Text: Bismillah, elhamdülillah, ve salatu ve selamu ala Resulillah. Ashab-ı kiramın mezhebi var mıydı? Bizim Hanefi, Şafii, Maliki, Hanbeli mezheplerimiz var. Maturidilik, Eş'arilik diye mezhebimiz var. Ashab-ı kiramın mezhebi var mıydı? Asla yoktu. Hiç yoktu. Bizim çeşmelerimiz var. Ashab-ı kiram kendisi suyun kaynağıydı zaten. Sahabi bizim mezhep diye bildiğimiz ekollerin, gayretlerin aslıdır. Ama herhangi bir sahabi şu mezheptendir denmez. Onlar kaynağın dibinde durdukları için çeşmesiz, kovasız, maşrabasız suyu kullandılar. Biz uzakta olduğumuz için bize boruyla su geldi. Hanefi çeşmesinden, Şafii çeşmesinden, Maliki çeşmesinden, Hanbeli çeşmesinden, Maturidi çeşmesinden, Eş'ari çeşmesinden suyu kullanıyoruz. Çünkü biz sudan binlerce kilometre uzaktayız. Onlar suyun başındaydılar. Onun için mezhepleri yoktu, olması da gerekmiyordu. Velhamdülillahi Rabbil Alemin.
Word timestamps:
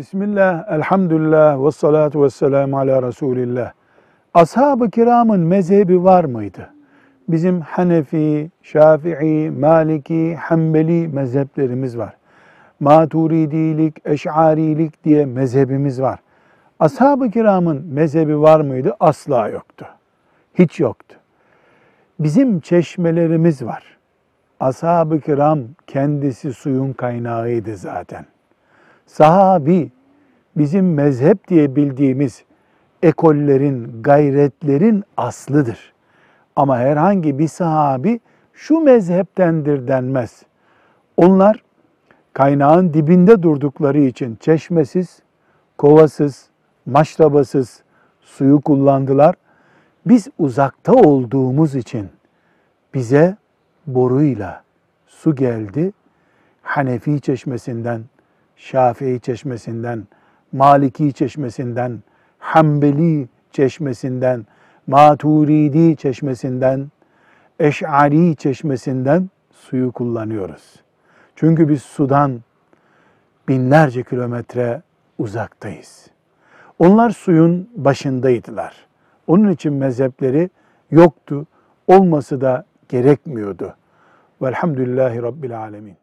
Bismillah, 0.00 0.72
elhamdülillah, 0.72 1.64
ve 1.64 1.70
salatu 1.70 2.22
ve 2.22 2.30
selamu 2.30 2.78
ala 2.78 3.02
Resulillah. 3.02 3.72
Ashab-ı 4.34 4.90
kiramın 4.90 5.40
mezhebi 5.40 6.04
var 6.04 6.24
mıydı? 6.24 6.70
Bizim 7.28 7.60
Hanefi, 7.60 8.50
Şafii, 8.62 9.50
Maliki, 9.50 10.36
Hanbeli 10.36 11.08
mezheplerimiz 11.08 11.98
var. 11.98 12.16
Maturidilik, 12.80 13.96
Eş'arilik 14.04 15.04
diye 15.04 15.26
mezhebimiz 15.26 16.02
var. 16.02 16.18
Ashab-ı 16.78 17.30
kiramın 17.30 17.86
mezhebi 17.86 18.40
var 18.40 18.60
mıydı? 18.60 18.96
Asla 19.00 19.48
yoktu. 19.48 19.86
Hiç 20.54 20.80
yoktu. 20.80 21.16
Bizim 22.20 22.60
çeşmelerimiz 22.60 23.64
var. 23.64 23.98
Ashab-ı 24.60 25.20
kiram 25.20 25.58
kendisi 25.86 26.52
suyun 26.52 26.92
kaynağıydı 26.92 27.76
zaten. 27.76 28.24
Sahabi 29.06 29.90
bizim 30.56 30.94
mezhep 30.94 31.48
diye 31.48 31.76
bildiğimiz 31.76 32.44
ekollerin, 33.02 34.02
gayretlerin 34.02 35.04
aslıdır. 35.16 35.92
Ama 36.56 36.78
herhangi 36.78 37.38
bir 37.38 37.48
sahabi 37.48 38.20
şu 38.52 38.80
mezheptendir 38.80 39.88
denmez. 39.88 40.42
Onlar 41.16 41.62
kaynağın 42.32 42.94
dibinde 42.94 43.42
durdukları 43.42 44.00
için 44.00 44.36
çeşmesiz, 44.40 45.22
kovasız, 45.78 46.48
maşrabasız 46.86 47.82
suyu 48.20 48.60
kullandılar. 48.60 49.34
Biz 50.06 50.28
uzakta 50.38 50.92
olduğumuz 50.92 51.74
için 51.74 52.08
bize 52.94 53.36
boruyla 53.86 54.62
su 55.06 55.34
geldi. 55.34 55.92
Hanefi 56.62 57.20
çeşmesinden, 57.20 58.02
Şafii 58.60 59.20
çeşmesinden, 59.20 60.06
Maliki 60.52 61.12
çeşmesinden, 61.12 62.02
Hanbeli 62.38 63.28
çeşmesinden, 63.52 64.46
Maturidi 64.86 65.96
çeşmesinden, 65.96 66.90
Eş'ari 67.60 68.36
çeşmesinden 68.36 69.30
suyu 69.52 69.92
kullanıyoruz. 69.92 70.82
Çünkü 71.36 71.68
biz 71.68 71.82
sudan 71.82 72.40
binlerce 73.48 74.02
kilometre 74.02 74.82
uzaktayız. 75.18 76.06
Onlar 76.78 77.10
suyun 77.10 77.70
başındaydılar. 77.76 78.86
Onun 79.26 79.48
için 79.48 79.72
mezhepleri 79.72 80.50
yoktu, 80.90 81.46
olması 81.86 82.40
da 82.40 82.64
gerekmiyordu. 82.88 83.74
Velhamdülillahi 84.42 85.22
Rabbil 85.22 85.58
Alemin. 85.58 85.96